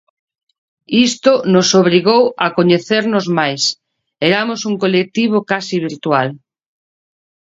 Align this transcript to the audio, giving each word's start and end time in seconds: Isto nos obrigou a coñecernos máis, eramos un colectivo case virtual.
Isto 1.07 1.31
nos 1.53 1.67
obrigou 1.81 2.23
a 2.45 2.47
coñecernos 2.57 3.25
máis, 3.37 3.61
eramos 4.29 4.59
un 4.69 4.75
colectivo 4.83 5.37
case 5.51 5.75
virtual. 5.87 6.27